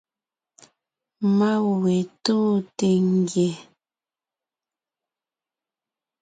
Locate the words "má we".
1.37-1.95